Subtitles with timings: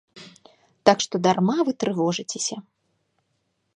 [0.89, 2.57] Так што дарма вы трывожыцеся.